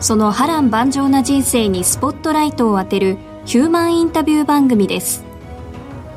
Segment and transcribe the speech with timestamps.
[0.00, 5.24] その波乱万丈な人生にスポットライトを当てるヒューマンインタビュー番組です。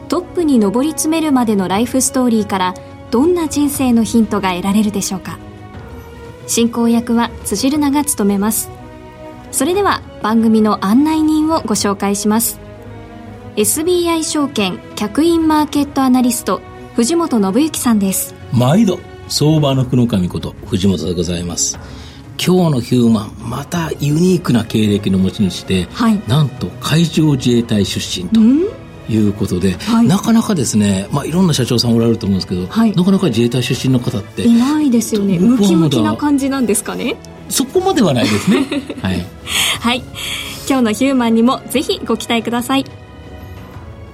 [0.07, 2.73] トップに上り詰めるまでのライフストーリーから
[3.09, 5.39] どんな人生のヒントが得られるでしょうか。
[6.47, 8.69] 進行役は辻るなが務めます。
[9.51, 12.59] それでは番組の案内人をご紹介します。
[13.55, 16.61] SBI 証券客員マーケットアナリスト
[16.95, 18.35] 藤本信之さんです。
[18.53, 21.79] 毎度相場の福の神こと藤本でございます。
[22.43, 28.39] 今日のヒューマンまたユニークな経歴の持ち主で、はい、なんと海上自衛隊出身と
[29.11, 35.37] いうことで、はい、なかなかですね、まあ、いろんな社長さんおられると思うんですけど、はい、なかなか自衛隊出身の方っていないですよね。
[35.37, 37.15] ムキムキな感じなんですかね。
[37.47, 38.65] そこまではないですね。
[39.03, 39.25] はい、
[39.79, 40.03] はい、
[40.67, 42.85] 今日のヒューマンにもぜひご期待ください。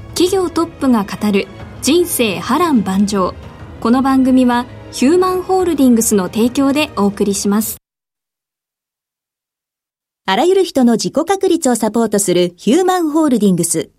[0.09, 1.47] 企業トップが語る
[1.81, 3.33] 人生波乱万丈。
[3.79, 7.77] この番組はヒューマンホールディングスの提供でお送りします
[10.29, 13.91] あらゆる人の自己確立をサポートするヒューマンホールディングス。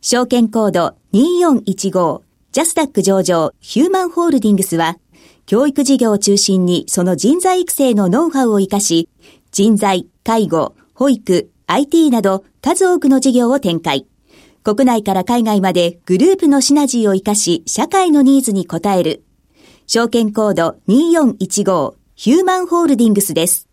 [0.00, 4.98] 証券コード2415ジャスダック上場ヒューマンホールディングスは、
[5.46, 9.08] 教育事業を中心にその人材育成のノウハウを活かし、
[9.52, 14.08] 人材、介護、保育、IT など数多くの事業を展開。
[14.64, 19.22] 国内から海外までグループのシナジーを活かし、社会のニーズに応える。
[19.86, 23.68] 証券コード2415ヒューマンホールディングスです。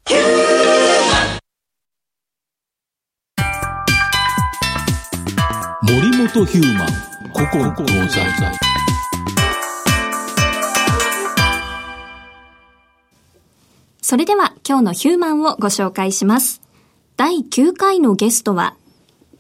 [6.28, 6.88] 本ヒューマン
[7.34, 8.19] 古今東西
[14.01, 16.61] それでは今日のヒューマンをご紹介します。
[17.17, 18.75] 第9回のゲストは、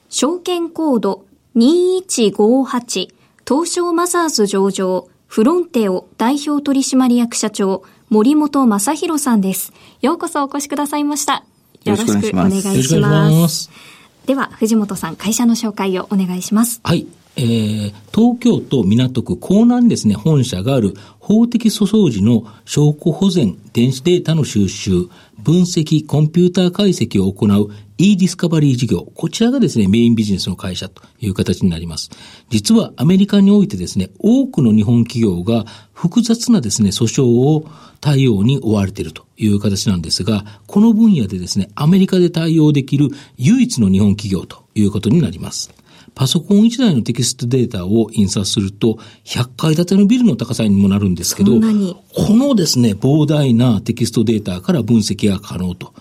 [0.09, 3.13] 証券コード2158
[3.47, 9.73] 東証マザーズ上場フロンテオ代表取締役社長森本正弘さんです。
[10.01, 11.43] ようこそお越しくださいました。
[11.83, 13.92] よろしくお願いします。
[14.25, 16.79] では、藤本さん、会社の紹介をお願いします。
[16.83, 17.07] はい。
[17.35, 24.91] えー、東京都港区港南ですね、本社がある法的訴訟時の証拠保全、電子データの収集、
[25.39, 27.69] 分析、コンピューター解析を行う
[28.11, 29.07] e ディスカバリー事業。
[29.15, 32.09] こちらがですね、メインビジネスの会社という形になります。
[32.49, 37.65] 実はアメリカにおいてですね、多くの日本企業が複雑なですね、訴訟を
[38.01, 45.73] 対応に追われているという形なんですが、この分野でですね、アメリカで対応できる唯一の日本企業ということになります。
[46.13, 55.93] パソコン1台のテキストデータを印刷すると、100階建てのビルの高さにもなるんですけど、このですね、膨大なテキストデータから分析が可能と。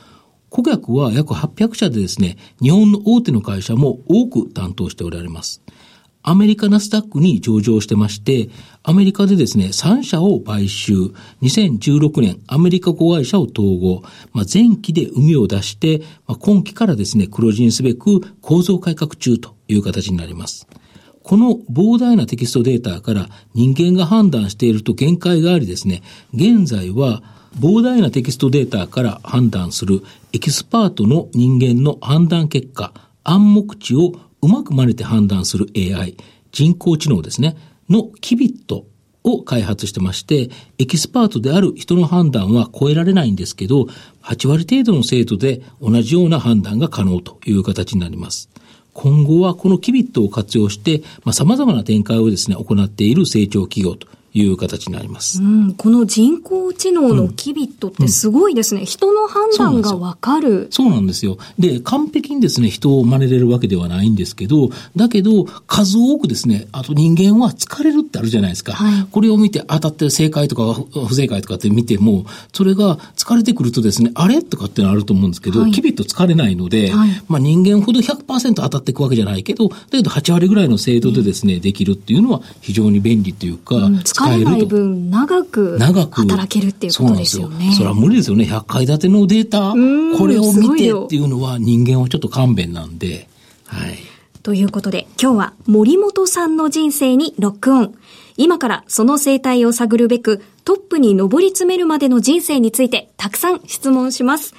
[0.52, 5.62] 顧客は約800社でですね、日本の大手の会社も多く担当しておられます。
[6.22, 8.50] アメリカナスダックに上場してまして、
[8.82, 14.02] アメリカでですね、3社を買収、2016年アメリカ子会社を統合、
[14.34, 20.68] まあ、前期で海を出して、まあ、今期からですね、黒字にすべく構造改革中という形になります。
[21.22, 26.02] この膨大なテキストデータから人間が判断していると限界がありですね、
[26.34, 27.22] 現在は
[27.58, 30.02] 膨大なテキストデータから判断する
[30.32, 32.92] エキスパートの人間の判断結果、
[33.24, 36.16] 暗黙知をうまく真似て判断する AI、
[36.50, 37.56] 人工知能ですね、
[37.88, 38.86] の KIBIT
[39.24, 43.86] を開発してまして、エキスパートである人の判断は超えられないんですけど、
[44.22, 48.48] 8割程度の精度で同じような判断が可能という形になります。
[48.94, 55.42] 今後はこの KIBIT を活用して、まあ、様々な展開をですね、行っている成長企業という形になります。
[55.42, 58.80] うん、この人工知能のキビットってすごいですね。
[58.80, 60.68] うん、人の判断がわかる。
[60.70, 61.36] そうなんですよ。
[61.58, 68.72] で、完璧にですね、人を真似れるわけではないんですけど、だけど、数多くですね、あと人間は疲れるってあるじゃないですか。
[68.72, 70.74] はい、これを見て当たって正解とか
[71.06, 87.72] 不正解とかって見ても、それが疲れてくるとですね、あれとかってのあると思うんですけど、はい、キビット疲れないので、はい、まあ人間ほど100%当たっていくわけじゃないけど、だけど8割ぐらいの精度でですね、できるっていうのは非常に便利というか、うん、使えない分長く働けるっていうことですよね。
[87.74, 88.44] それは無理ですよね。
[88.44, 89.72] 100階建てのデータ、
[90.18, 93.28] これを見てっていうのは人間はちょっと勘弁なんで、
[93.66, 93.98] はい。
[94.42, 97.94] ということで、今日は森本さんの人生にロックオン。
[98.36, 104.54] 今からその生態を探るべく、トップに上り詰めるまでの人生についてたくさん質問します。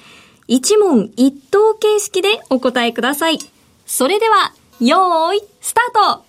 [0.46, 3.38] 一問一答形式でお答えください。
[3.86, 6.24] それでは、よーい、スタート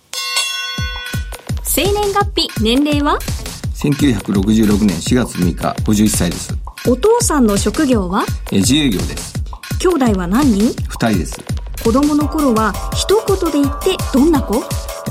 [1.76, 3.18] 生年月日、年齢は
[3.74, 6.56] ？1966年4月6日、51歳です。
[6.88, 8.24] お父さんの職業は？
[8.50, 9.34] え自営業です。
[9.78, 11.38] 兄弟は何人 ?2 人です。
[11.84, 14.64] 子供の頃は一言で言ってどんな子？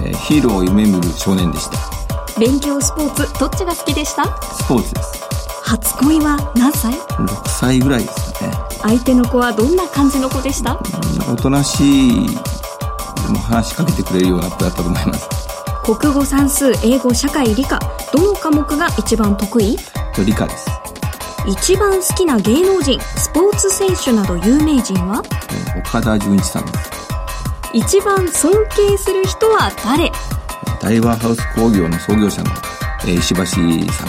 [0.03, 2.39] えヒーローを夢見る少年でした。
[2.39, 4.23] 勉強、スポーツ、どっちが好きでした？
[4.41, 5.23] スポーツです。
[5.65, 8.51] 初恋は何歳 ?6 歳ぐらいですね。
[8.81, 10.79] 相手の子はどんな感じの子でした
[11.31, 12.33] おとなしい、で
[13.29, 15.29] も話しかけてくれるような子だったと思います。
[15.85, 17.79] 国語算数英語社会理科。
[18.11, 19.77] どの科目が一番得意？
[20.25, 20.67] 理科です。
[21.47, 25.21] 一番好きな芸能人スポーツ選手など有名人は？
[25.77, 26.89] 岡田准一さんです。
[27.71, 30.11] 一番尊敬する人は誰？
[30.81, 32.49] 大和ハウス工業の創業者の
[33.05, 34.01] 石橋さんです。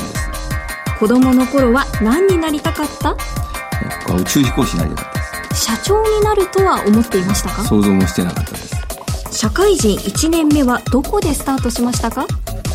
[0.99, 3.15] 子供の頃は何になりたかった？
[4.15, 5.19] 宇宙飛行士になりたかった
[5.51, 5.65] です。
[5.67, 7.65] 社長になるとは思っていましたか？
[7.65, 8.76] 想像もしてなかったです
[9.37, 12.27] 社会人1年目はどこでスタートしましたか？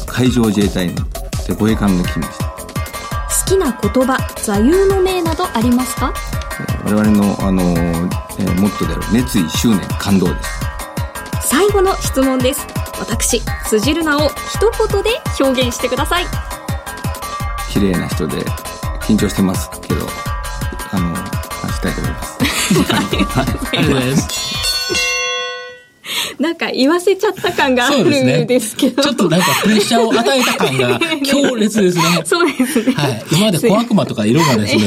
[0.05, 0.93] 海上自衛隊の
[1.47, 2.45] で護衛艦が来ました。
[2.45, 2.55] 好
[3.47, 6.13] きな言葉座右の銘などありますか？
[6.85, 11.47] 我々の、あのえー、モットーである熱意執念感動です。
[11.47, 12.67] 最後の質問です。
[12.99, 15.09] 私辻るなを一言で
[15.39, 16.25] 表現してください。
[17.73, 18.37] 綺麗な人で
[19.01, 20.05] 緊張してますけど
[20.91, 22.37] あの話したいと思います。
[22.93, 23.05] はい、
[23.75, 24.60] ありがとうございます
[26.41, 28.97] なんか言わせちゃった感があるんですけど。
[28.97, 32.03] ね、ちょっとなんかプレッシャーを与えた感が 強烈ですね。
[32.25, 32.93] そうですね。
[32.93, 33.23] はい。
[33.31, 34.83] 今まで小悪魔とかいろんなですね、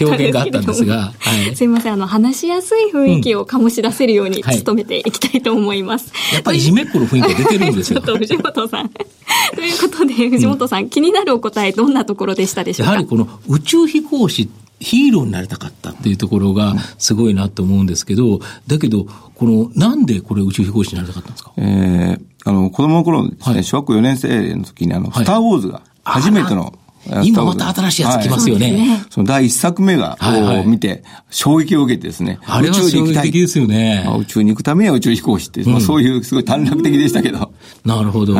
[0.00, 1.12] 表現があったんですが。
[1.18, 1.92] はい、すいません。
[1.92, 6.10] あの、話しやすい雰囲気を醸し出せるように努めていきたいと思います。
[6.12, 8.00] はい、やっぱりいじめっ子の雰囲気が出てるんですよ。
[8.00, 8.88] ちょっと藤本さん。
[8.88, 12.92] ということで、藤本さん、うん、気になるお答え、どんなところでしたでしょうか？
[12.92, 14.48] やはりこの宇宙飛行士
[14.80, 21.52] ヒーローになりたかったっていうところがすごいなと思うんですけど、だけど、この、なんでこれ宇宙飛行士になりたかったんですか？
[21.56, 26.78] ええー、あの、子供の頃ですね、はい、小学校4年生の時に、あの、スター・ウォーズが初めての、
[27.22, 28.72] 今また新しいやつ来ますよね。
[28.76, 32.40] はい、その第一作目が、を見て、衝撃を受けてですね。
[32.46, 34.04] あれは衝撃的ですよね。
[34.18, 37.52] 宇宙に行くためには宇宙飛行士って、まあ、そういうすごい短絡的でしたけど。
[37.84, 38.34] なるほど、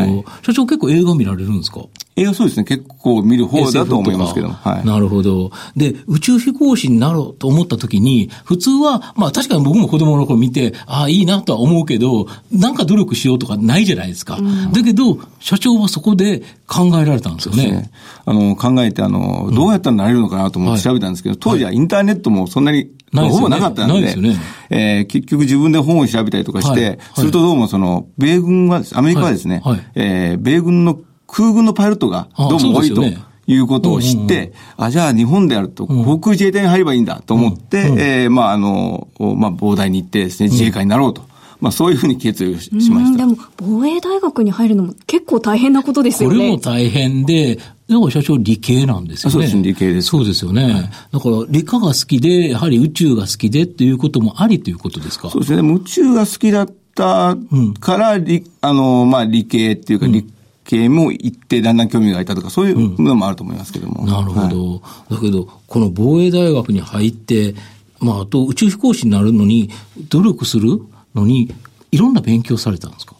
[0.45, 1.81] 社長結構映画見られるんですか？
[2.17, 2.65] 映画そうですね。
[2.65, 4.49] 結構見る方だと思いますけど。
[4.49, 4.87] はい。
[4.87, 5.51] なるほど。
[5.77, 14.37] で、宇宙飛行士になろうと思った時に、普通は、まあ確かに僕も子供の頃見て、ああ、いいなとは思うけど、なんか努力しようとかないじゃないですか。
[14.37, 17.71] うん、だけど、社長はそこで考えられたんですよね。
[17.71, 17.91] ね
[18.25, 24.37] あの、考えて、あの、どうやったらなれるのかなと思って調べたんですけど、うん、当時はインターネットもそんなに、はい、ほぼなかったんで、でね、
[24.71, 33.03] えー、結局自分で本を調べたりとかして、はいはい、するとどうもその、米軍は、アメリカはですね、はい、えー、米軍の空軍のパイロットがどうも多いと。
[33.49, 41.23] いうことを知って、あ、じゃあ日本であると航空自衛隊に入ればいいんだと思って、うん、えー、まあ、あの、まあ、膨大に行ってですね、自衛官になろうと。
[41.61, 43.19] まあそういうふうに決意をしました。
[43.19, 46.37] でも、防衛大学に入るのも結構大変なことですよね。
[46.37, 47.63] これも大変で、だ
[48.01, 49.33] から社長理系なんですよね。
[49.33, 50.09] そうですね、理系です。
[50.09, 50.91] そうですよね。
[51.13, 55.31] だから理科が好きで、やはり宇宙が好きでっていうこともありということですか？
[55.31, 55.73] そうですね。
[55.73, 57.37] 宇宙が好きだった
[57.79, 60.27] から、うん、あの、まあ理系っていうか、理
[60.67, 64.03] 系も行ってだんだん興味がいたとか、そういうのもあると思いますけども。
[64.03, 67.55] うん、なるほど、はい、だけど、この防衛大学に入って、
[68.01, 69.71] まあ、あと宇宙飛行士になるのに、
[70.11, 70.81] 努力する
[71.15, 71.53] のに、
[71.93, 73.17] いろんな勉強されたんですか？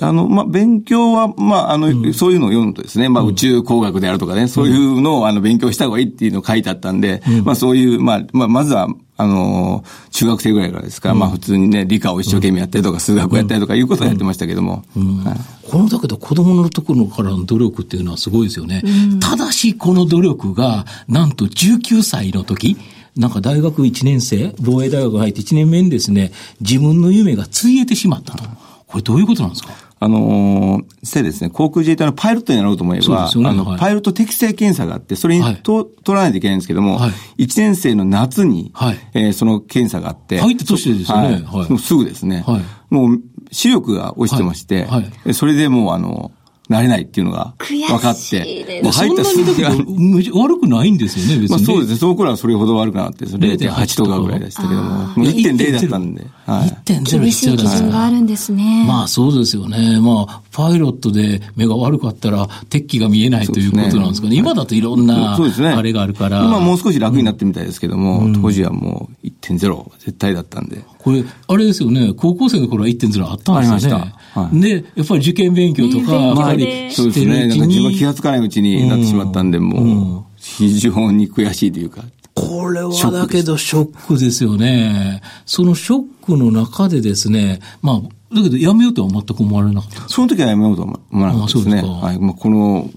[0.00, 8.88] あの、まあ、勉強は、まあ、あの、うん、そういうのを読むとですね、まあ、宇宙工学であるとかね、そういうのを、あの、勉強した方がいいっていうのを書いてあったんで、うん、まあ、そういう、まあ、まあ、まずは、
[9.22, 14.84] あの、中学生ぐらいからですから、うん、まあ、普通にね、理科を一生懸命やったりとか、数学をやったりとかいうことをやってましたけども。
[15.24, 18.82] はい、この、だけど、子供のところからの努力っていうのはすごいですよね。
[19.20, 22.76] ただし、この努力が、なんと19歳の時、
[23.16, 28.44] なんか大学1年生、防衛大学入って1年目にですね、自分の夢がついえてしまったと。
[28.86, 29.72] これどういうことなんですか？
[30.02, 37.06] あのー、実際ですね、航空自衛隊のパイロットになろうと思えば、ね、あの、はい、パイロット適正検査があって、それに、はい、と取らないといけないんですけども、は
[37.36, 41.44] い、1年生の夏に、はい、えー、その検査があって、入って年ですよね。
[41.46, 41.70] はい。
[41.70, 42.42] もうすぐですね。
[42.44, 43.20] はい、もう、
[43.52, 46.32] 視力が落ちてまして、はい、それでもうあの、
[46.68, 48.80] なれないっていうのが分かって。
[48.82, 51.98] まあ、入った瞬間悪くないんですよね、別に、まあそうですね。
[51.98, 54.82] その頃はそれほど悪くなって、0.8とかぐらいでしたけども。
[54.82, 56.26] も1.0だったんで。
[56.46, 58.84] はい、1.0厳しい基準があるんですね。
[58.86, 60.00] まあそうですよね。
[60.00, 64.36] まあ、パイロットで目が悪かったら、敵機が見えないということなんですかね。
[64.36, 66.44] 今だといろんな、あれがあるから。
[66.44, 70.84] 今もう少し楽になってみたいですけども、当時はもう1.0絶対だったんで。
[70.98, 74.14] これ、あれですよね、高校生の頃は1.0あったんですよね。
[74.34, 77.46] はい、で、やっぱり受験勉強とか、やっぱりそうですね。
[77.46, 82.02] なんか自分気がつかないうちになってしまったんで、もう、非常に悔しいというか。
[82.34, 85.22] これはだけどショックですよね。
[85.44, 91.82] そのショックの中でですね、まあ、だけどやめようとは全く思われなかったその時はやめようとは思わなかったですね。
[91.82, 92.18] はい。
[92.18, 92.90] まあ、この、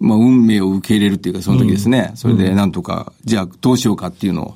[0.00, 2.08] まあ、運命を受け入れるっていうか、その時ですね。
[2.10, 4.54] うん、それで、なんとか、じゃあ、どうしようかっていうのを、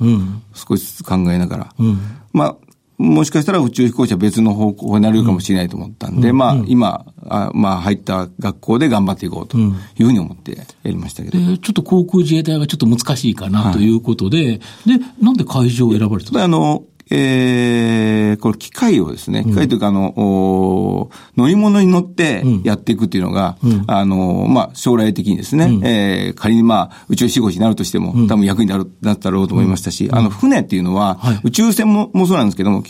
[0.55, 1.75] 少しずつ考えながら。
[1.79, 2.01] うん、
[2.33, 2.57] まあ、
[2.99, 11.39] もしかしたら宇宙飛行士は別の方向になるかもしれないと思ったんで、うん、まあ、今、あまあ、入った学校で頑張っていこうというふうに思ってやりましたけど。
[11.39, 14.59] で、ちょっと航空自衛隊がちょっと難しいかなということで、はい、
[14.99, 32.83] で、なんで会場を選ばれたんですかあの、えー、この機械をですね、機械というか、あの、乗り物に乗ってやっていくっていうのが、うん、あの、まあ、将来的にですね、うん、えー、仮にまあ、宇宙飛行士になるとしても、多分役になる、なったろうと思いましたし、あの、船っていうのは、はい、宇宙船ももそうなんですけども、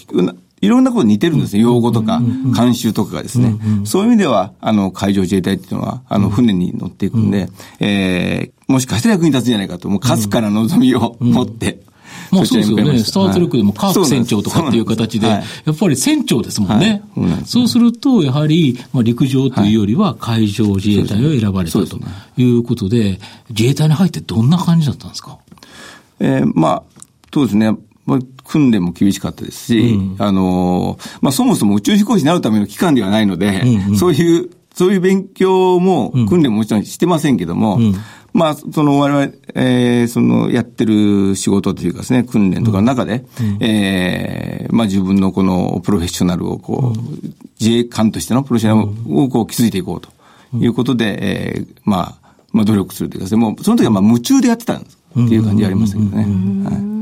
[0.62, 1.62] いろんなこと似てるんですね。
[1.62, 3.56] 用語とか、慣習とかがですね。
[3.84, 11.82] そういう意味では、あの、海上自衛隊っていうのは、あの、船に乗っていくんで、えー、もしかしたら役に立つんじゃないかと、もう、かすから望みを持って、
[12.30, 12.98] まあそうですよね。
[12.98, 17.02] スタートレックでもカーク船長とかっていう形で、やっぱり船長ですもんね。
[17.44, 21.98] そうすると、やはり、まあ陸上というよりは海上自衛隊を選ばれたと
[22.36, 25.38] いうことで、自衛隊に入ってどんな感じだったんですか？
[26.20, 26.82] えー、まあ、
[27.32, 27.76] そうですね。
[28.06, 37.94] まあ、訓練も厳しかったですし、うん、あの、まあ、そもそも宇宙飛行士になるための機関ではないので、うんうん、そういう、そういう勉強も、訓練ももちろんしてませんけども、うん、
[38.36, 50.10] まあ、その我々、えー、そのやってる仕事というかですね、訓練とかの中で、うん、えー、まあ自分のこのプロフェッショナルをこう、うん、自衛官としてのプロフェッショナルをこう築いていこうと
[50.54, 54.98] いうことで、えー、まあ、まあ努力するというかですね、もうその時はまあ夢中でやってたんです。
[55.12, 56.24] っていう感じありましたけどね。
[56.68, 56.95] はい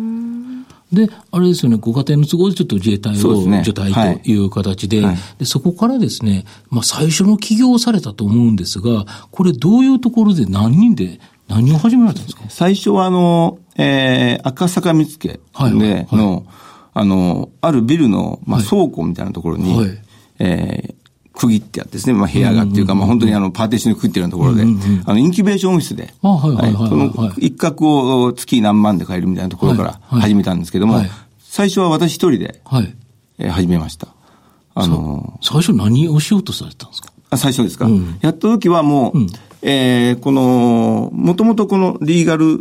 [0.95, 5.19] で、あれですよね、ご家庭の都合でちょっと自衛隊を除隊という形で、そ、ねはい。
[5.39, 12.45] でそこからですね、まあ最初の起業をされたと思うんですが、これどういうところで何人で何を始められたんですか？
[12.49, 16.47] 最初はあの、えー、赤坂見附での、はいはい、
[16.95, 19.99] あの、あるビルの、まあ、倉庫みたいなところに、はい、
[20.39, 21.04] えー
[21.35, 24.63] 区切ってあってですね、まあ部屋がっていうか、まあ本当にあのパーテーションに区切ってるようなところで、
[25.05, 31.03] あのインキュベーションオフィスで、その一角を月何万で買えるみたいなところから始めたんですけども、
[31.41, 32.61] 最初は私一人で、
[33.39, 34.09] え始めました。
[34.77, 37.13] あの最初何をしようとされたんですか？
[37.37, 37.89] 最初ですか、
[38.21, 39.27] やった時はもう、
[39.63, 42.59] えー、この、もともとこのリーガル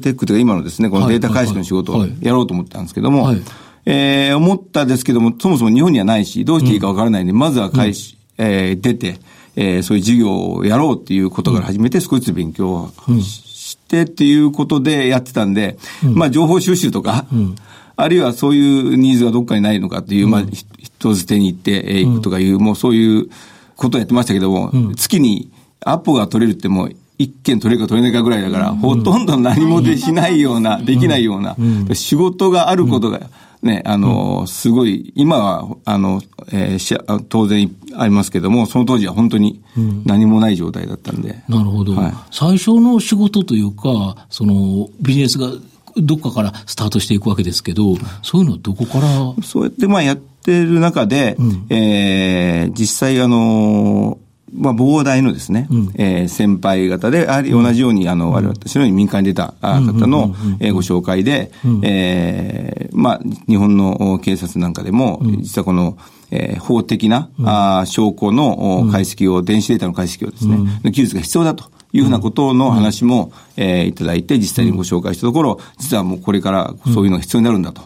[0.00, 3.44] テックというか今のですね、このデータ解析の仕事をやろうと思ったんですけども、はいはい、
[3.86, 9.18] えー、思ったですけども、そもそも日本にはないし、どうしていいかわからないんで、うん、まずは開始、えー、出て、
[9.56, 17.54] えー、そういう事業をやろうっていうことから始めて、少しずつ勉強をしてっていうことでやってたんで、うん、まあ情報収集とか、うん。
[17.96, 23.28] あるいはそういうニーズがどっかにないのかっていう、まあ、人づてに行っていくとかいう、もうそういう
[23.76, 31.56] ことをやってましたけども、月にアポが取れるってもう、一件取れるか取れないかぐらいだから、ほとんど何もでしないような、できないような、
[31.94, 33.20] 仕事があることが、
[33.64, 39.62] ね、あの、すごい、今は、あの、えー、当然ありますけども、その当時は本当に
[40.04, 41.42] 何もない状態だったんで。
[41.48, 42.12] なるほど、はい。
[42.30, 45.48] 最初の仕事というか、その、ビジネスが
[45.96, 49.34] どっかからスタートしていくわけですけど、そういうのはどこから？
[49.42, 54.18] そうやってまあやってる中で、うん、えー、実際あの、
[54.54, 65.98] まあ、膨大のですね、うん、えー、先輩方で、やはり同じように、あの、我々、私のように民間に出た方の、えご紹介で、うん、えー、まあ、日本の警察なんかでも、うん、実はこの、
[66.30, 77.82] えー、法的な、うん、あ証拠の解析を、電子データの解析をですね、技術が必要だというふうなことの話も、えー、いただいて、実際にご紹介したところ、実はもうこれからそういうのが必要になるんだと。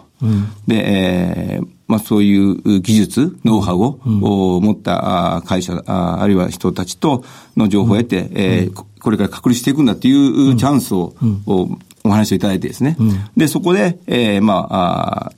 [0.66, 7.24] で、えー、まあそういう技術、ノウハウを、うん、持った会社あ、あるいは人たちと
[7.56, 11.42] の情報を得て、うん、えー、これから確立していくんだっていうチャンスを、うん、
[12.04, 12.96] お話をいただいてですね。
[13.36, 15.32] で、そこで、えー、まあ、あ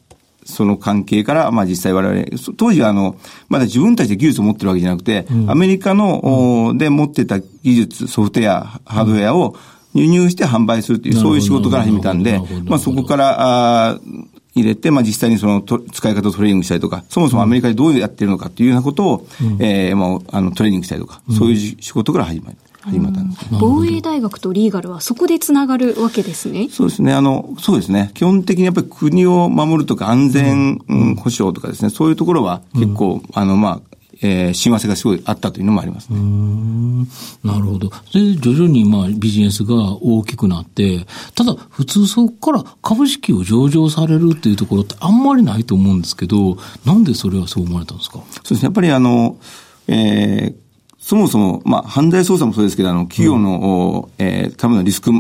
[0.45, 2.27] そその関係から、まあ実際我々、
[2.57, 3.15] 当時はあの、
[3.49, 9.55] まだ自分たちで技術を持ってるわけじゃなくて、アメリカの、で持ってた技術、ソフトウェア、ハードウェアを
[9.95, 14.01] 輸入して販売するという、そういう仕事から始めたんで、まあそこから、あ
[14.55, 22.57] 入れて、まあ実際にその使い方をトレーニングしたりとか、そもそもアメリカでどうやってるのかっていうようなことを、うん、えー、まあ、あの、トレーニングしたりとか、そういう仕事から始まる。
[22.83, 26.69] 始まったんです、防衛大学とリーガルはそこでつながるわけですね。
[26.71, 27.13] そうですね。
[27.13, 28.11] あの、そうですね。
[28.15, 30.79] 基本的にやっぱり国を守るとか安全
[31.17, 36.19] 保障とかですね、そういうところは結構、あの、まあ、えー、親和性がすごいあったというのもありますね。
[37.43, 37.89] なるほど。
[37.89, 48.19] で、徐々にまあビジネスが大きくなって、ただ普通そこから株式を上場されるっていうところってあんまりないと思うんですけど、なんでそれはそう思われたんですか？
[48.19, 48.61] そうですね。
[48.65, 49.39] やっぱりあの、
[49.89, 50.61] えー、
[50.99, 55.13] そもそも、まあ、犯罪捜査もそうですけど、あの、企業の、うん、えー、ためのリスク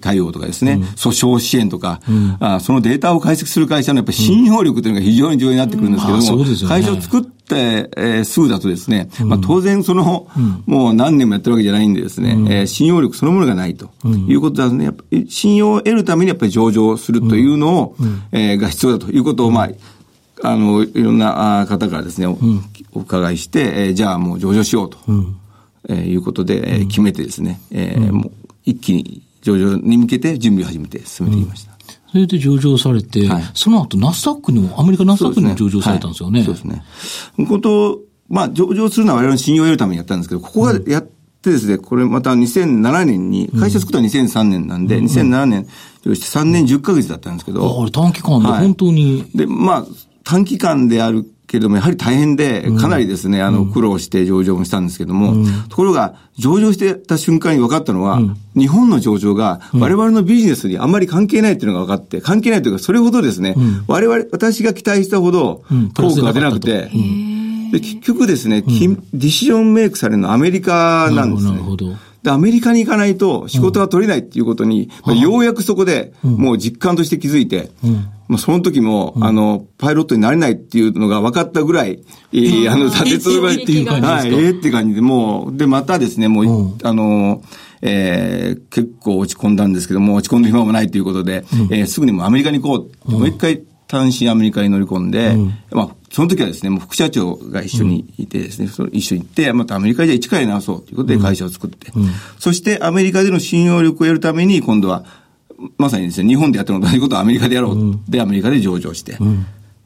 [0.00, 6.52] 対応とかですね、うん、訴訟支援とか、うん、あ、そのデータを解析する会社のやっぱり信用力というのが非常に重要になってくるんですけども、うん。
[6.52, 10.28] ね、会社を作って、えー、すぐだとですね、まあ、当然その、
[10.66, 13.90] もう何年もやってるわけじゃないんでですね、えー、信用力そのものがないと。
[14.26, 17.96] いうことですね、やっぱり信用を得るためにやっぱり上場するというのを、
[18.32, 19.68] えー、が必要だということを、まあ、
[20.42, 22.26] あの、いろんな方からですね、
[22.92, 24.98] お伺いして、えー、じゃあもう上場しようと。
[25.88, 28.32] えー、いうことで、えー、決めてですね、えー、もう
[28.64, 31.67] 一気に上場に向けて準備を始めて進めてきました。
[32.10, 36.42] それで上場されて、はい、その後ナスダックにも、アメリカナスダックにも上場されたんですよね。
[36.42, 36.82] そうですね。
[37.36, 45.66] はい、こと、まあ、上場するのは我々の信用を得るためにやったんですけど、ここがやってですね、これまた2007年に、会社作ったのは2003年なんで、うん、2007年、
[46.02, 47.80] そして3年10ヶ月だったんですけど。
[47.80, 49.86] あれ短期間で本当に、はい、で、まあ、
[50.24, 55.34] 短期間であるけれども、やはり大変で、かなりですね、あの、苦労して上場もしたんですけども、
[55.70, 58.20] ところが、上場してた瞬間に分かったのは、
[58.54, 65.64] 日本の上場が我々のビジネスにあんまり関係ないっていうのが分かって、関係ないというか、それほどですね、我々、私が期待したほど、
[65.96, 66.90] 効果が出なくて、
[67.72, 71.52] で、結局ですね、ディシジョンメイクされるのはアメリカなんですね。
[71.52, 71.96] なるほど。
[72.28, 77.70] で、アメリカに行かないと仕事が取れないっていうことに、まあ、ようやくそこでもう実感として気づいて、
[78.28, 82.00] まあ、その時も、あの、パイロットになれないっていうのが分かったぐらい、
[82.32, 87.42] えー、あの、立てがっていう感じはい、ええって感じで、もう、で、またですね、もう、あの、
[87.80, 93.10] えー、結構落ち込んだんですけども、落ち込んで暇もないということで、うん、えー、すぐにもアメリカに行こう。
[93.10, 105.04] もう一回単身アメリカに乗り込んで、うん、まあ、その時はですね、もう副社長が一緒にいてですね、うん、一緒に行って、またアメリカで一から直そうということで会社を作って、うん、そしてアメリカでの信用力を得るために、今度は、
[105.76, 107.98] まさにですね、日本でやってるのと同じことをアメリカでやろう。
[108.08, 109.18] で、アメリカで上場して、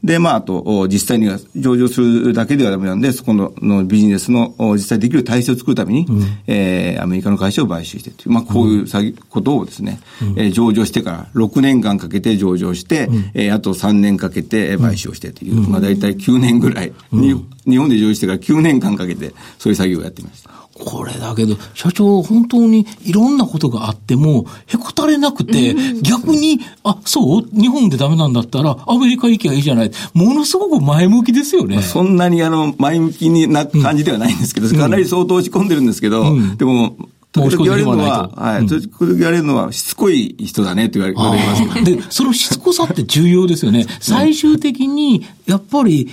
[0.04, 20.50] で、まあ、あと、実際には上場するだけではダメなんで、そこののビジネスの実際できる体制を作るために、うん、えー、アメリカの会社を買収してという、まあ、こういう詐欺ことをですね、うん、えー、上場してから6年間かけて上場して、うん、えー、あと3年かけて買収をしてという、うん、まあ、大体9年ぐらい、うん、日本で上場してから9年間かけて、そういう作業をやってました。
[20.74, 27.48] これだけど、社長、本当にいろんなことがあっても、へこたれなくて、逆に、あ、そう？
[27.52, 29.90] 日本でダメなんだったら、アメリカ行けばいいじゃない。
[30.14, 31.82] ものすごく前向きですよね。
[31.82, 36.24] そんなにあの、前向きな感じではないんですけど、かなり相当落ち込んでるんですけど、
[36.56, 36.96] でも、
[37.32, 38.66] 時々言われるのは、はい。
[38.66, 43.86] 時々言われるのは、しつこい人だねって言われますで、そのしつこさって重要ですよね。
[44.00, 46.10] 最終的に、やっぱり、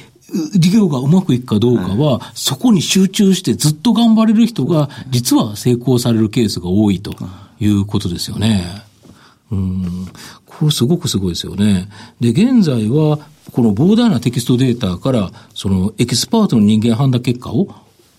[0.54, 7.15] 事業がうまくいくかどうかは、そこに集中してずっと頑張れる人が、実は成功されるケースが多いと
[7.60, 8.65] いうことですよね。
[9.52, 10.08] うん。
[10.46, 11.89] これすごくすごいですよね。
[12.20, 13.20] で、現在は、
[13.52, 17.68] この膨大なテキストデータから、そのエキスパートの人間判断結果を、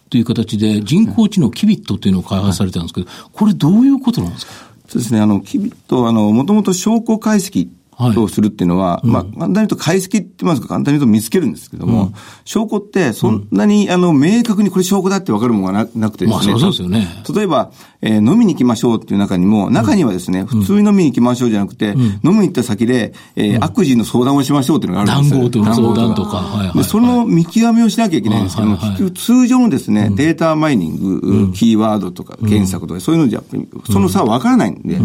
[0.08, 4.52] という形で人工知能 KIBIT というのを開発されたんですけど、これどういうことなんですか？
[4.88, 5.20] そうですね。
[5.20, 7.68] あの、 KIBIT、あの、もともと証拠解析
[8.00, 16.52] をするっていうのは、はい、まあ、簡単に言うと解析って言いますか、簡単に言うと見つけるんですけども、うん、証拠ってそんなに、あの、明確にこれ証拠だって分かるものがなくてですね。
[16.52, 17.06] まあ、そうですよね。
[17.34, 17.70] 例えば、
[18.02, 25.48] えー、飲みに行きましょうっていう中にも、中にはですね、うん、普通に飲みに行きましょうじゃなくて、うん、飲みに行った先で、えー、悪事の相談をしましょうっていうのがあるんですよ。
[25.50, 26.36] 談合と相談とか。
[26.38, 33.42] はいはい、で、その見極めをしなきゃいけないんですけども、結局通常のですね、データマイニング、キーワードとか検索とか、そういうのじゃ、
[33.90, 34.98] その差は分からないんで、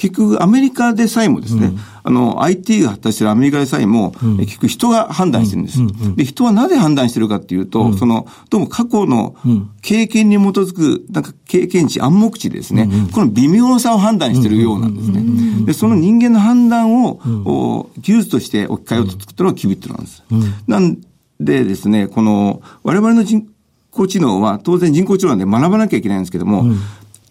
[0.00, 5.78] 結局アメリカでさえもですね、あの、IT が発達してるアメリカでさえも、結局人が判断してるんです。
[6.16, 9.36] で、人はなぜ判断してるかっていうと、その、どうも過去の
[9.82, 15.22] 経験に基づく、なんか経験値、暗黙値ですね、この微妙さを判断してるようなんですね。
[15.66, 20.22] で、その人間の判断を、技術として置き換えようと作ったのがキビットなんです。
[20.66, 20.96] なん
[21.38, 23.46] でですね、この、我々の人
[23.90, 26.64] 工知能は当然人工知能で学ばなきゃいけないんですけども、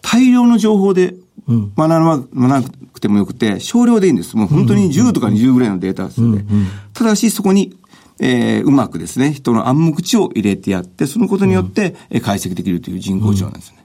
[0.02, 1.14] 大量の情報で
[1.48, 4.36] 学ばなくてもよくて、少量でいいんです。
[4.36, 6.44] もう本当に10とか20ぐらいのデータ数で。
[6.94, 7.76] ただし、そこに、
[8.20, 13.78] えー、うまくですね、人の暗黙知を入れてやって、そのことによって、え解析できるという人工知能なんですね。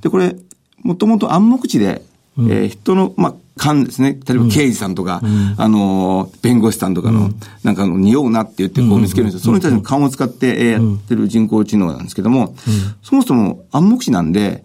[0.00, 0.36] で、これ、
[0.82, 2.02] もともと暗黙知で、
[2.38, 4.18] えー、人の、まあ、勘ですね。
[4.26, 9.40] 例えば刑事さんとか、うん、あの、弁護士さんとかの、うん、なんかの、匂うなって言ってこう見つけるんですよ。
[9.40, 12.54] その人たちの勘を使って、えやってる人工知能なんですけども、
[13.02, 14.64] そもそも暗黙視なんで、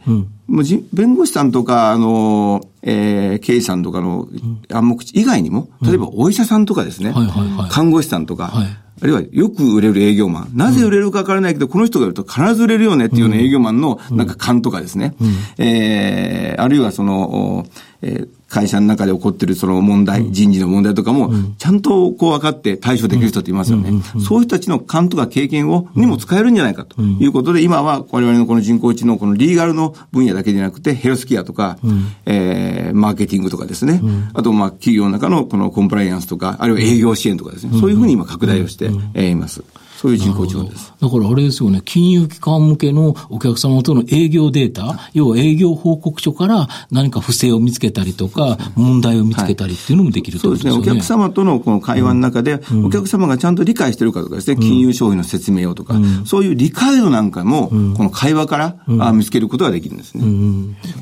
[0.52, 4.28] もうじ弁護士さんとか、あの、えー、刑事さんとかの
[4.70, 7.14] 暗黙知以外にも、例えばお医者さんとかですね、
[7.70, 8.68] 看護師さんとか、はい。
[9.04, 10.52] あるいはよく売れる営業マン。
[10.54, 15.16] なぜ売れるかわからないけど、この人がいると必ず売れるよねっていうような営業マンのなんか勘とかですね。
[15.58, 17.66] えー、あるいはその、
[18.02, 24.04] えー、会社の中で起こってるその問題、人事の問題とかも、ちゃんとこう分かって対処できる人っていますよね。
[24.20, 31.80] そういう人たちの勘とか経験を、にも使えるんじゃないかということで、今は我々のこの人工知能、このリーガルの分野だけでなくて、ヘルスケアとか、
[32.26, 34.02] えー、マーケティングとかですね。
[34.34, 37.80] あと、まあ、企業の中のこのコンプライアンスとか、あるいは営業支援とかですね。
[37.80, 39.64] そういうふうに今拡大をしています。
[40.02, 40.92] そういう人工知能です。
[41.00, 50.72] だからあれですよね、金融機関向けのお客様との営業データ、要は営業報告書から何か不正を見つけたりとか、問題を見つけたりっていうのもできる、はい、そうですね。
[50.72, 60.24] お客様とのこの会話の中で、うん、お客様がちゃんと理解してるかとかですね、金融商品の説明をとか、うん、そういう理解度なんかも、この会話から、あ見つけることができるんですね。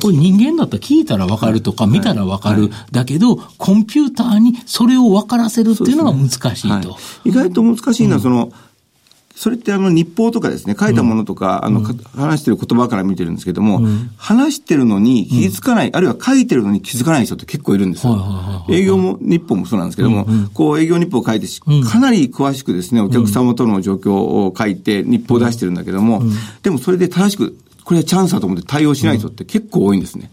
[0.02, 6.98] これ人間だったら聞いたらわかるとか、見たらわかる、だけど、コンピューターにそれを分からせるっていうのが難しいと。
[7.24, 8.52] 意外と難しいのは、その、
[9.40, 11.82] それってあの日報とかですね、書いたものとか、あの、
[12.14, 13.80] 話してる言葉から見てるんですけども、
[14.18, 18.66] 話してるのに気づかない、あるいは書いてるのに気づかない人って結構いるんですよ。
[18.68, 21.48] 営業も、日報もそうなんですけども、こう営業日報を書いて
[21.90, 26.22] かなり詳しくですね、お客様との状況を書いて日報を出してるんだけども、
[26.62, 30.32] でもそれで正しくこれはチャンスだと思って対応しない人って結構多いんですね。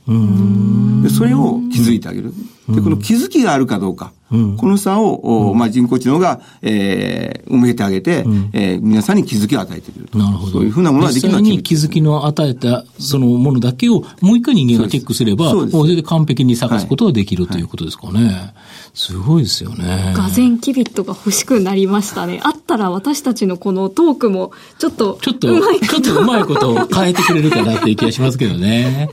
[1.05, 2.35] でそれを気づいてあげる。
[2.69, 4.13] で、この気づきがあるかどうか。
[4.29, 10.53] この差を、まあ、人工知能が、えー、埋めてあげて、うん、えー、皆さんに気づきを与えてくれるなるほど。
[10.53, 18.53] そういうふうなものができるに気づきの与えたそのものだけをもう一回人間がチェックすれば、そそれで完璧に探すことができる、はい、ということですかね。
[18.95, 20.15] すごいですよね。
[20.17, 22.41] 画前キビットが欲しくなりましたね。
[22.43, 29.11] あったら私たちのこのトークも、ちょっと、ちょっと、うまいちょっとうまいことを変えてくれるかなっていう気がしますけどね。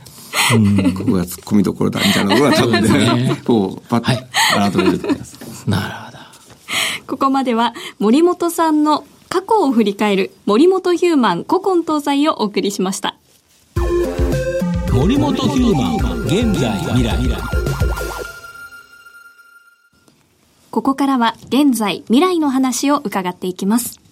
[0.55, 4.05] うん、ここが突っ込みどころだみたいなのが多分ね、こう、パッと
[4.55, 5.69] 改めると思います。
[5.69, 6.13] なるほど。
[7.07, 13.15] ここまでは森本さんの過去を振り返る森本ヒューマン古今東西をお送りしました。
[14.91, 17.53] 森本ヒューマン現在未来。
[20.71, 24.02] ここからは現在、未来の話を伺っていきます。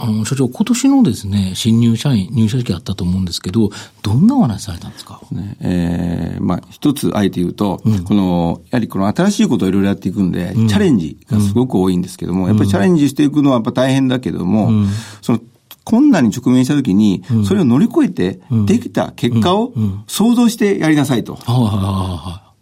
[0.00, 3.70] あの、所長、今年のですね、新入社員、入社式あったと思うんですけど、
[4.02, 5.20] どんなお話されたんですか？
[5.32, 14.70] ね、ええー、まあ、一つあえて言うと、うん、この、やはりこの新しいことをいろいろやっていくんで、うん、チャレンジがすごく多いんですけども、うん、やっぱりチャレンジしていくのはやっぱ大変だけども、
[15.22, 15.40] その、
[15.84, 19.72] 困難に直面したときに、それを乗り越えて、できた結果を
[20.08, 21.38] 想像してやりなさいと。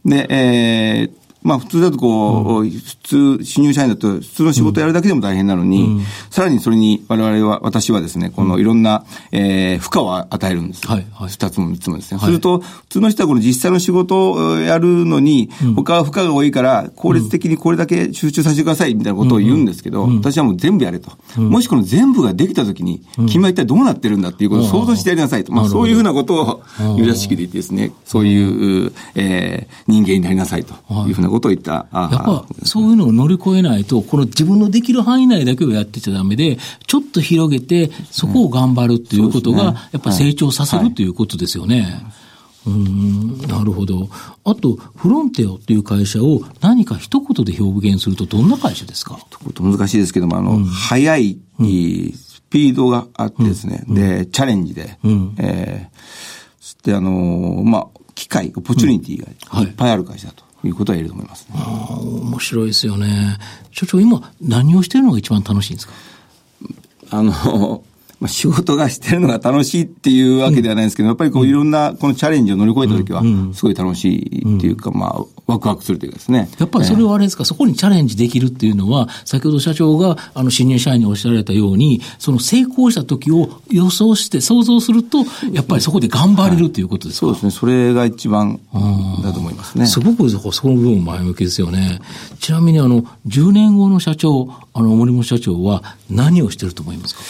[0.04, 2.96] で、えー、まあ普通だとこう、うん、普
[3.38, 10.87] 通、新入社員だと普通の仕事やるだけでも大変なのに、うん、さらにそれに我々は、私はですね、このいろんな、えー、負荷を与えるんです。
[10.87, 11.28] はい、はい。
[11.28, 12.18] 二つも三つもですね。
[12.18, 21.12] はい、すると、普通の人はこの実際の仕事をやるのに、他は負荷が多いから、効率的にこれだけ集中させてくださいみたいなことを言うんですけど、私はもう全部やれと。
[21.38, 25.52] もしこの全部ができたときに、君は一体どうなってるんだっていうことを想像してやりなさいと。
[25.52, 26.62] まあそういうふうなことを、
[26.96, 30.74] 入社式で言ってですね、そういう、えー、人間になりなさいと
[31.07, 31.72] いうふうなことを言った。
[31.72, 42.06] やっぱそういうのを乗り越えないと、この自分のできる範囲内だけをやってちゃダメで、ちょっと広げて、そこを頑張るっていうことが、やっぱ成長させるということですよね。
[42.66, 44.08] うん、なるほど。
[44.44, 49.18] あと、フロンテオっていう会社を何か一言で表現するとどんな会社ですか？
[49.18, 59.66] 一言難しいですけども、あの、うん、早い、スピードがあってですね、うん、で、チャレンジで、うん、えー、で、あのー、まあ、機会、オポチュニティがい。
[59.66, 60.44] っぱいある会社だと。
[60.68, 61.55] いうことは言えると思いますね。
[61.57, 63.38] ああ、面白いですよね。
[63.70, 65.92] 所長、今、何をしてるのが一番楽しいんですか？
[67.11, 67.83] あの、
[68.20, 73.22] まあ、仕事がしてるのが楽しいっていうわけではないんですけど、やっぱりこういろんなこのチャレンジを乗り越えた時は、
[73.53, 74.09] すごい楽し
[74.44, 76.48] いっていうか、まあ、ワクワクするというかですね。
[76.59, 85.18] やっぱりそれはあれですか、そこにチャレンジできるっていうのは、先ほど社長があの新入社員におっしゃられたように、その成功した時を予想して想像すると、
[85.52, 87.61] やっぱりそこで頑張れるということですか、はい、そうですね。
[87.61, 88.59] それが一番
[89.22, 89.87] だと思いますね。
[89.87, 92.00] すごくその部分前向きですよね。
[92.40, 97.20] ちなみにあの、10年後の社長、あの、森本社長は何をしてると思いますか？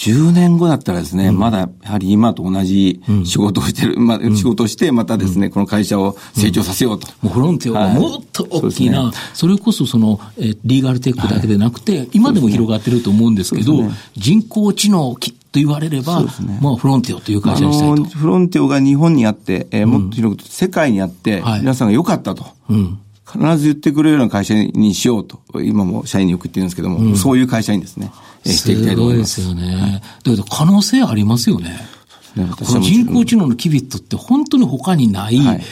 [0.00, 7.06] 10年後だったらですね、うん、まだやはり今と同じ仕事をしてる、うん、まあ、仕事をして、またですね、うん、この会社を成長させようと。
[7.20, 16.28] もうフロンティアがもっと大きな、はいそね、それこそその、えリーガルテックだけでなくて、はい、今でも広がってると思うんですけど、ね、人工知能と言われれば、ね、
[16.62, 18.04] まあ、フロンティオという会社にしたいと。
[18.04, 22.46] フロンティオが日本にあって、えー、もっと広く世界にあって、皆さんが良かったと。
[22.70, 22.98] うん。
[23.30, 28.10] 必ず言ってくれるような会社にしようと、今も社員によく言ってるんですけども、うん、そういう会社にですね、
[28.44, 29.40] していきたいと思います。
[29.42, 29.82] すごいですよね。
[29.82, 31.70] はい、だけど可能性ありますよね。
[32.36, 35.64] ねこの人工知能のキビットって本当に他にない、はい、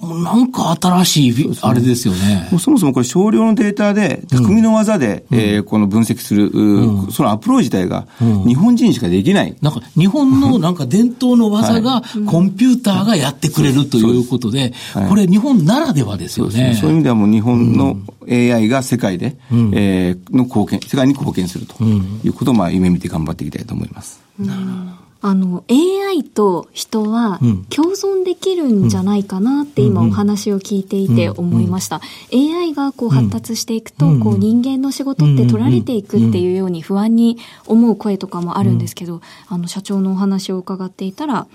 [0.00, 2.48] なんか新しい、あれですよね。
[2.58, 8.06] そもそもこれ少量のデータで、匠の技で、うん、えー、この分析する、うん、そのアプローチ自体が、
[8.46, 9.56] 日本人しかできない。
[9.60, 14.72] なんか、日本のなんか伝統の技が、コンピューターがやってくれるということで、
[15.08, 16.76] これ日本ならではですよね。
[16.80, 24.20] そういう意味ではもう日本の AI が世界で、うん、えー、の貢献、世界に貢献するということを、まあ、夢見て頑張っていきたいと思います。
[24.38, 24.66] なるほ
[25.02, 25.07] ど。
[25.20, 32.00] あの AI と人は共存できるんじゃないかなって今お話を聞いていて思いました。
[32.32, 41.46] AI がこう発達していくとこう人間の仕事って取られていくっていうように不安に思う声とかもあるんですけど、あの社長のお話を伺っていたら、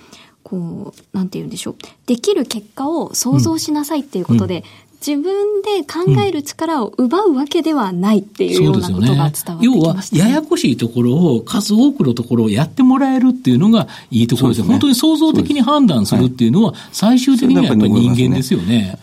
[0.44, 1.76] こう、なんて言うんでしょう。
[2.06, 4.64] できる結果を想像しなさいっていうことで、
[5.06, 9.46] 自分で考える力を奪うわけではないっていうようなことが伝わってき
[9.94, 14.64] まし、ね、要は、ややこしいところを、数多くのところをやってもらえるっていうのがいいところですよ。
[14.64, 18.98] すね、本当に創造的に判断するっていうのは、最終的にはやっぱり人間ですよね。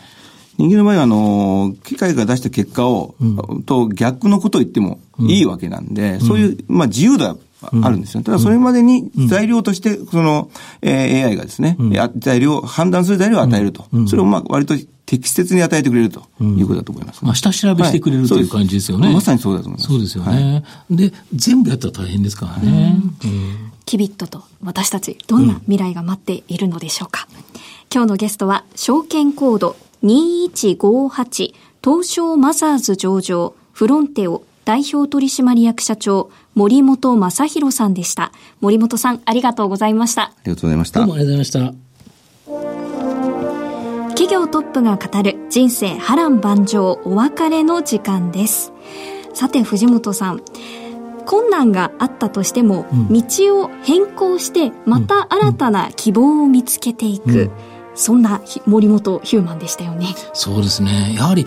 [0.56, 8.22] 人間の場合は、あの、機械が出した結果を、うん、と逆のことを言ってもいいわけなんで、うん、そういう、まあ自由だあるんですよ。
[8.22, 10.50] ただそれまでに材料として、その、
[10.82, 11.76] えー、AI がですね、
[12.18, 13.84] 材料、判断する材料を与えると。
[14.06, 14.74] それをまあ割と
[15.10, 19.12] 適切に与えてくれるということだと思います、ね、まあ、下調べしてくれる、はい、という感じですよね。
[19.12, 19.88] まさにそうだと思います。
[19.88, 20.62] そうですよね。
[20.64, 22.96] はい、で、全部やったら大変ですからね。
[23.86, 27.26] キビットと私たち、どんな未来が待っているのでしょうか。
[27.32, 27.38] うん、
[27.92, 38.32] 今日のゲストは、証券コード2158東証マザーズ上場フロンテオ代表取締役社長森本正弘さんでした。
[38.60, 40.22] 森本さん、ありがとうございました。
[40.22, 41.00] ありがとうございました。
[41.00, 41.90] どうもありがとうございました。
[44.10, 48.72] 企業トップが語る人生波乱万丈お別れの時間です。
[49.32, 50.42] さて藤本さん、
[51.24, 53.22] 困難があったとしても、うん、道
[53.60, 57.50] を変更してまた新たな希望を見つけていく、うん、
[57.94, 60.08] そんな森本ヒューマンでしたよね。
[60.32, 61.14] そうですね。
[61.16, 61.46] やはり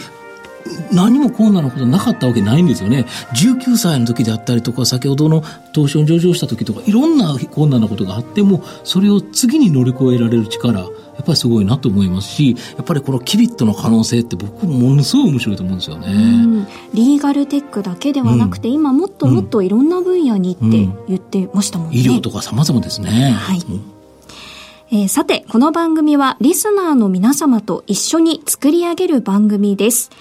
[0.91, 3.05] 何も困難なことなかったわけないんですよね。
[3.33, 10.87] 19歳の時であったりとか、先ほどの東証に上場した時とか、いろんな困難なことがあっても、それを次に乗り越えられる力、や
[11.21, 16.67] っぱりすごいなと思いますし、やっぱりこのキビットの可能性って僕ものすごい面白いと思うんですよね。
[16.93, 21.97] リーガルテックだけではなくて、うん、今もっともっといろんな分野にって言ってましたもんね。
[21.97, 23.31] 医療とか様々ですね。
[23.31, 23.61] はい。
[24.91, 30.11] えー、さて、この番組はリスナーの皆様と一緒に作り上げる番組です。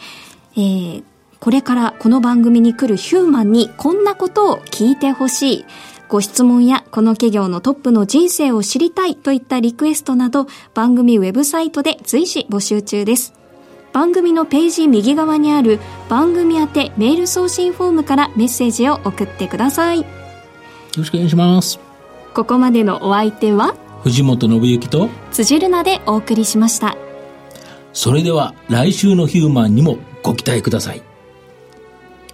[0.54, 1.04] えー、
[1.40, 5.64] これからこの番組に来るヒューマンにこんなことを聞いてほしい。
[6.08, 13.32] ご質問やこの企業のトップの人生を知りたいといったリクエストなど番組ウェブサイトで随時募集中です。
[13.94, 20.00] 番組のページ右側にある番組宛てメール送信フォームからメッセージを送ってください。
[20.00, 20.04] よ
[20.98, 21.80] ろしくお願いします。
[22.34, 23.74] ここまでのお相手は？
[24.02, 26.96] 藤本信之と辻るなでお送りしました。
[27.92, 31.02] それでは来週のヒューマンにもご期待ください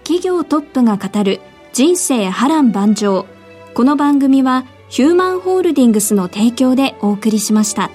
[0.05, 1.41] 企業トップが語る
[1.73, 3.27] 人生波乱万丈
[3.75, 7.91] この番組はヒューマンホールディングスの提供でお送りしました。